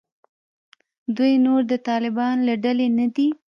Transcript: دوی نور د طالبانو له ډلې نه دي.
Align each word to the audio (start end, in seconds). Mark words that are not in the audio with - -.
دوی 1.15 1.33
نور 1.45 1.61
د 1.71 1.73
طالبانو 1.87 2.41
له 2.47 2.55
ډلې 2.63 2.87
نه 2.97 3.07
دي. 3.15 3.27